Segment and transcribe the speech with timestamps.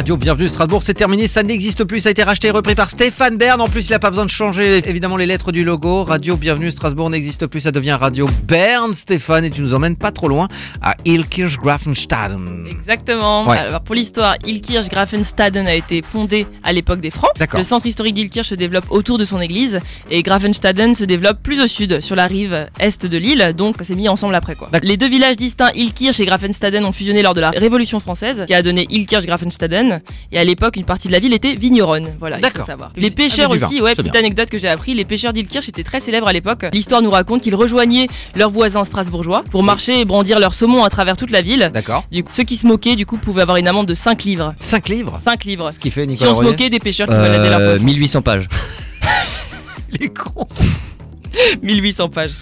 [0.00, 2.88] Radio Bienvenue Strasbourg, c'est terminé, ça n'existe plus, ça a été racheté et repris par
[2.88, 3.60] Stéphane Bern.
[3.60, 6.04] En plus, il n'a pas besoin de changer évidemment les lettres du logo.
[6.04, 10.10] Radio Bienvenue Strasbourg n'existe plus, ça devient Radio Bern, Stéphane, et tu nous emmènes pas
[10.10, 10.48] trop loin
[10.80, 12.66] à Ilkirch-Grafenstaden.
[12.70, 13.46] Exactement.
[13.46, 13.58] Ouais.
[13.58, 17.32] Alors pour l'histoire, Ilkirch-Grafenstaden a été fondé à l'époque des Francs.
[17.52, 19.80] Le centre historique d'Ilkirch se développe autour de son église
[20.10, 23.84] et Grafenstaden se développe plus au sud, sur la rive est de l'île, donc ça
[23.84, 24.70] s'est mis ensemble après quoi.
[24.82, 28.54] Les deux villages distincts, Ilkirch et Grafenstaden, ont fusionné lors de la Révolution française, qui
[28.54, 29.89] a donné Ilkirch-Grafenstaden.
[30.32, 32.08] Et à l'époque, une partie de la ville était vigneronne.
[32.18, 32.92] Voilà, il faut savoir.
[32.96, 34.20] Les pêcheurs avec du aussi, ouais, petite bien.
[34.20, 36.66] anecdote que j'ai appris, les pêcheurs d'Ilkirch étaient très célèbres à l'époque.
[36.72, 40.90] L'histoire nous raconte qu'ils rejoignaient leurs voisins strasbourgeois pour marcher et brandir leur saumon à
[40.90, 41.70] travers toute la ville.
[41.72, 42.04] D'accord.
[42.28, 44.54] Ceux qui se moquaient, du coup, pouvaient avoir une amende de 5 livres.
[44.58, 45.70] 5 livres 5 livres.
[45.72, 47.84] Ce qui fait Si Nicolas on se moquait des pêcheurs qui baladaient leur Euh, poisson.
[47.84, 48.48] 1800 pages.
[50.00, 50.46] Les cons
[51.62, 52.32] 1800 pages.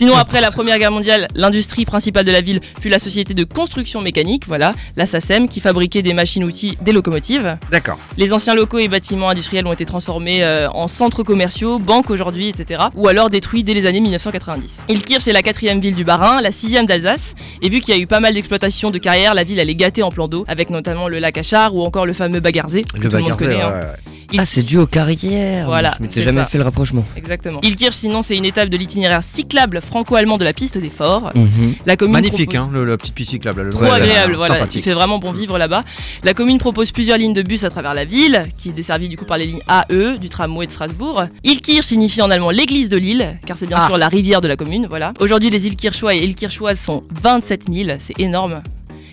[0.00, 3.44] Sinon, après la Première Guerre mondiale, l'industrie principale de la ville fut la société de
[3.44, 7.58] construction mécanique, voilà, la SACEM, qui fabriquait des machines-outils, des locomotives.
[7.70, 7.98] D'accord.
[8.16, 12.48] Les anciens locaux et bâtiments industriels ont été transformés euh, en centres commerciaux, banques aujourd'hui,
[12.48, 12.84] etc.
[12.94, 14.84] Ou alors détruits dès les années 1990.
[14.88, 17.34] Ilkirch est la quatrième ville du Bas-Rhin, la sixième d'Alsace.
[17.60, 19.74] Et vu qu'il y a eu pas mal d'exploitations de carrière, la ville elle est
[19.74, 22.96] gâtée en plan d'eau, avec notamment le lac Achard ou encore le fameux Bagarzé, que
[22.96, 23.56] Le tout le monde connaît.
[23.56, 23.80] ouais, hein.
[23.82, 24.19] ouais.
[24.32, 25.66] Il- Ah, c'est dû aux carrières.
[25.66, 26.46] Voilà, Je m'étais c'est jamais ça.
[26.46, 27.04] fait le rapprochement.
[27.16, 27.60] Exactement.
[27.62, 31.30] Ilkirch, sinon, c'est une étape de l'itinéraire cyclable franco-allemand de la piste des forts.
[31.34, 31.74] Mhm.
[31.86, 33.62] La commune Magnifique, propose- hein, le, la petite piste cyclable.
[33.62, 34.66] le Trop ouais, agréable, là, voilà.
[34.74, 35.84] Il fait vraiment bon vivre là-bas.
[36.22, 39.16] La commune propose plusieurs lignes de bus à travers la ville, qui est desservie du
[39.16, 41.24] coup par les lignes AE du tramway de Strasbourg.
[41.44, 43.86] Ilkirch signifie en allemand l'église de l'île, car c'est bien Ah.
[43.86, 45.12] sûr la rivière de la commune, voilà.
[45.20, 48.62] Aujourd'hui, les Ilkirchois et Ilkirchoises sont 27 000, c'est énorme.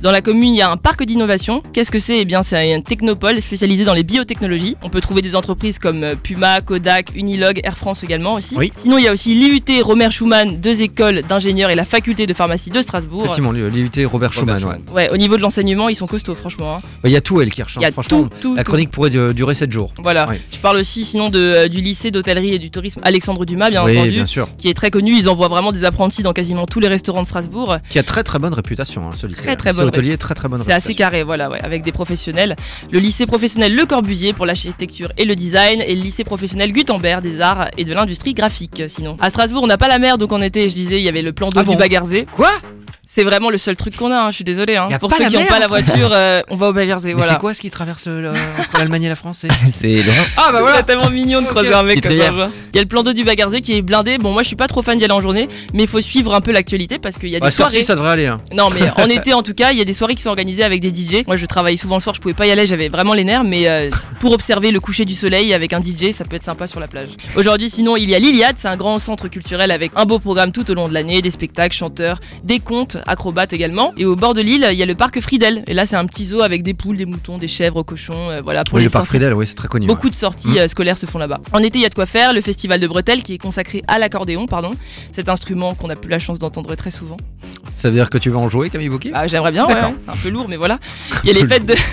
[0.00, 1.60] Dans la commune, il y a un parc d'innovation.
[1.72, 2.20] Qu'est-ce que c'est?
[2.20, 4.76] Eh bien, c'est un technopole spécialisé dans les biotechnologies.
[4.82, 8.54] On peut trouver des entreprises comme euh, Puma, Kodak, Unilog, Air France également aussi.
[8.56, 8.70] Oui.
[8.76, 12.32] Sinon, il y a aussi l'IUT Romer Schumann, deux écoles d'ingénieurs et la faculté de
[12.34, 13.22] pharmacie de Strasbourg.
[13.24, 14.60] Effectivement, l'IUT Robert Schumann.
[14.60, 14.82] Schumann.
[14.88, 14.94] ouais.
[14.94, 16.76] Ouais, au niveau de l'enseignement, ils sont costauds, franchement.
[16.76, 16.80] hein.
[17.02, 17.76] Bah, Il y a tout, Elkirch.
[17.76, 17.80] hein.
[17.80, 18.68] Il y a Franchement, tout, tout, la tout.
[18.70, 19.92] chronique pourrait durer 7 jours.
[20.00, 20.28] Voilà.
[20.28, 20.40] Ouais.
[20.52, 23.84] Je parle aussi sinon de, euh, du lycée d'hôtellerie et du tourisme Alexandre Dumas, bien
[23.84, 24.48] oui, entendu, bien sûr.
[24.58, 25.12] qui est très connu.
[25.16, 27.78] Ils envoient vraiment des apprentis dans quasiment tous les restaurants de Strasbourg.
[27.90, 29.42] Qui a très très bonne réputation, hein, ce lycée.
[29.42, 32.56] Très, très bonne hôtelier, très très bonne C'est assez carré, voilà, ouais, avec des professionnels.
[32.92, 37.22] Le lycée professionnel Le Corbusier pour l'architecture et le design, et le lycée professionnel Gutenberg
[37.22, 38.82] des arts et de l'industrie graphique.
[38.88, 41.08] Sinon, à Strasbourg, on n'a pas la mer, donc en été, je disais, il y
[41.08, 42.26] avait le plan d'eau Ah du Bagarzé.
[42.36, 42.50] Quoi?
[43.10, 44.16] C'est vraiment le seul truc qu'on a.
[44.16, 44.76] hein, je suis désolé.
[44.76, 44.90] Hein.
[45.00, 47.32] Pour ceux la qui n'ont pas la ça voiture, euh, on va au Voilà.
[47.32, 49.46] c'est quoi ce qui traverse le- le- entre l'Allemagne et la France?
[49.72, 50.04] C'est-.
[50.36, 52.48] Ah bah voilà tellement mignon de croiser un mec comme ça.
[52.72, 54.18] Il y a le plan d'eau du Bagarzé qui est blindé.
[54.18, 56.34] Bon, moi je suis pas trop fan d'y aller en journée, mais il faut suivre
[56.34, 57.84] un peu l'actualité parce qu'il y a des À cette heure-ci, soirées.
[57.86, 58.26] ça devrait aller.
[58.26, 58.38] hein.
[58.54, 60.64] Non, mais en été en tout cas, il y a des soirées qui sont organisées
[60.64, 61.24] avec des DJ.
[61.26, 63.44] Moi je travaille souvent le soir, je pouvais pas y aller, j'avais vraiment les nerfs,
[63.44, 63.90] mais euh,
[64.20, 66.88] pour observer le coucher du soleil avec un DJ, ça peut être sympa sur la
[66.88, 67.10] plage.
[67.36, 70.52] Aujourd'hui, sinon, il y a l'Iliade, c'est un grand centre culturel avec un beau programme
[70.52, 73.92] tout au long de l'année, des spectacles, chanteurs, des contes, acrobates également.
[73.96, 75.62] Et au bord de l'île, il y a le parc Friedel.
[75.66, 78.40] Et là, c'est un petit zoo avec des poules, des moutons, des chèvres, cochons, euh,
[78.42, 79.86] voilà, pour Oui, les le parc sorties Friedel, oui, c'est très connu.
[79.86, 80.10] Beaucoup ouais.
[80.10, 80.58] de sorties Mm.
[80.58, 81.40] euh, scolaires se font là-bas.
[81.52, 82.32] En été, il y a de quoi faire.
[82.32, 84.70] Le festival de bretelles qui est consacré à l'accordéon, pardon.
[85.12, 87.16] Cet instrument qu'on n'a plus la chance d'entendre très souvent.
[87.78, 89.10] Ça veut dire que tu vas en jouer, Camille Bouquet?
[89.12, 89.90] Bah, j'aimerais bien, ouais, D'accord.
[89.90, 90.80] ouais, c'est un peu lourd, mais voilà.
[91.22, 91.74] Il y a les fêtes de.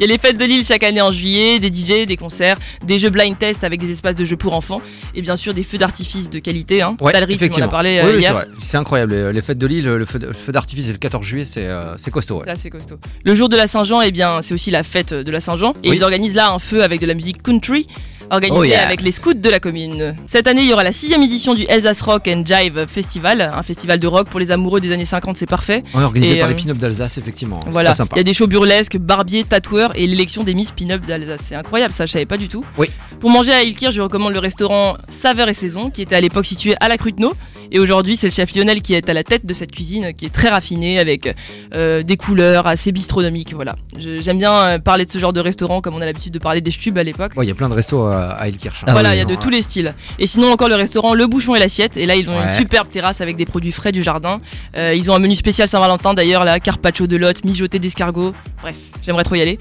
[0.00, 2.56] Il y a les fêtes de Lille chaque année en juillet, des DJ, des concerts,
[2.86, 4.80] des jeux blind test avec des espaces de jeux pour enfants
[5.14, 6.80] et bien sûr des feux d'artifice de qualité.
[6.80, 6.96] Hein.
[7.02, 7.68] Ouais, Talry, tu m'en as effectivement.
[7.68, 8.46] parlé Oui, c'est hier.
[8.62, 9.14] C'est incroyable.
[9.30, 10.18] Les, fêtes de Lille, le feu,
[10.48, 12.36] d'artifice le 14 juillet, c'est euh, c'est costaud.
[12.38, 12.44] ouais.
[12.46, 12.96] C'est assez costaud.
[13.22, 15.74] Le jour de la Saint-Jean, eh bien, c'est aussi la fête de la Saint-Jean.
[15.84, 15.96] Et Oui.
[15.98, 17.86] ils organisent là un feu avec de la musique country,
[18.30, 18.86] organisé Oh yeah.
[18.86, 20.14] avec les scouts de la commune.
[20.26, 23.62] Cette année, il y aura la sixième édition du Elsace Rock and Jive Festival, un
[23.62, 25.82] festival de rock pour les amoureux des années 50, c'est parfait.
[25.94, 27.60] Est organisé Et, par euh, les pin-up d'Alsace, effectivement.
[27.70, 31.40] Voilà, il y a des shows burlesques, barbiers, tatoueurs et l'élection des Miss Pin-Up d'Alsace.
[31.48, 32.64] C'est incroyable, ça je savais pas du tout.
[32.78, 32.88] Oui.
[33.20, 36.46] Pour manger à Ilkirch, je recommande le restaurant Saveur et Saison, qui était à l'époque
[36.46, 37.34] situé à la Cruteno.
[37.72, 40.26] Et aujourd'hui, c'est le chef Lionel qui est à la tête de cette cuisine, qui
[40.26, 41.32] est très raffinée, avec
[41.74, 43.54] euh, des couleurs assez bistronomiques.
[43.54, 43.76] Voilà.
[43.96, 46.60] J'aime bien euh, parler de ce genre de restaurant, comme on a l'habitude de parler
[46.60, 47.32] des Stubes à l'époque.
[47.36, 48.82] Ouais, Il y a plein de restos à, à Ilkirch.
[48.82, 48.86] hein.
[48.88, 49.94] Ah voilà, oui, il y a de tous les styles.
[50.18, 51.96] Et sinon, encore le restaurant Le Bouchon et l'Assiette.
[51.96, 54.40] Et là, ils ont une superbe terrasse avec des produits frais du jardin.
[54.76, 58.34] Euh, ils ont un menu spécial Saint-Valentin d'ailleurs, là, carpaccio de lotte, mijoté d'escargot.
[58.62, 59.58] Bref, j'aimerais trop y aller.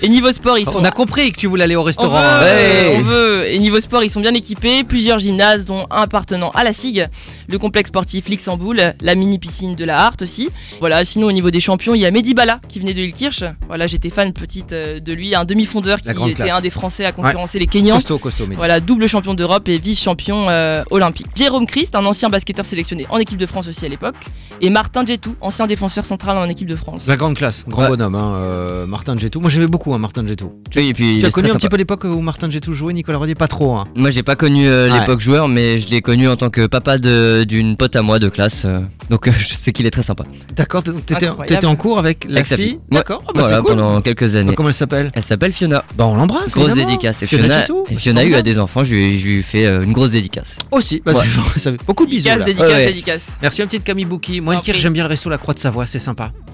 [0.00, 0.78] Et niveau sport, ils sont.
[0.78, 2.18] On a compris que tu voulais aller au On restaurant.
[2.20, 2.96] veut, hein.
[2.96, 3.46] On veut.
[3.48, 4.84] Et niveau sport, ils sont bien équipés.
[4.84, 7.06] Plusieurs gymnases, dont un appartenant à la SIG,
[7.48, 10.48] le complexe sportif Luxembourg, la mini piscine de la Hart aussi.
[10.80, 11.04] Voilà.
[11.04, 13.44] Sinon, au niveau des champions, il y a Mehdi Bala qui venait de Ilkirch.
[13.68, 16.52] Voilà, j'étais fan petite euh, de lui, un demi-fondeur qui était classe.
[16.52, 17.96] un des Français à concurrencer les Kenyans.
[17.96, 21.26] Costaud, costaud, mais Voilà, double champion d'Europe et vice-champion euh, olympique.
[21.36, 24.14] Jérôme Christ, un ancien basketteur sélectionné en équipe de France aussi à l'époque.
[24.60, 27.06] Et Martin Djetou, ancien défenseur central en équipe de France.
[27.06, 27.88] La grande classe, grand Ouais.
[27.88, 29.40] bonhomme, hein, euh, Martin Djetou.
[29.40, 30.52] Moi j'aimais beaucoup beaucoup, hein, Martin Gétou.
[30.76, 32.92] Oui, et puis il Tu as connu un petit peu l'époque où Martin Gétou jouait,
[32.92, 33.84] Nicolas Rodier Pas trop, hein.
[33.96, 35.00] Moi, j'ai pas connu euh, Ouais.
[35.00, 38.28] l'époque joueur, mais je l'ai connu en tant que papa d'une pote à moi de
[38.28, 38.62] classe.
[38.64, 38.78] euh,
[39.10, 40.24] donc, euh, je sais qu'il est très sympa.
[40.54, 42.78] D'accord, donc t'étais en cours avec la Avec fille.
[42.90, 43.70] D'accord, ah bah, voilà, cool.
[43.76, 44.54] pendant quelques années.
[44.54, 45.10] Comment elle s'appelle?
[45.14, 45.84] Elle s'appelle Fiona.
[45.96, 46.52] Bah, on l'embrasse.
[46.52, 46.88] Grosse évidemment.
[46.88, 47.22] dédicace.
[47.22, 49.82] Et Fiona et Fiona a eu à des enfants, je lui, je lui fais euh,
[49.82, 50.58] une grosse dédicace.
[50.70, 51.20] Aussi, bah, Ouais.
[51.54, 52.24] c'est- ça fait beaucoup de bisous.
[52.24, 53.22] Dédicace, dédicace, dédicace.
[53.42, 54.40] Merci, un petit Camille Bouki.
[54.40, 56.30] Moi, j'aime bien le resto La Croix de Savoie, c'est sympa.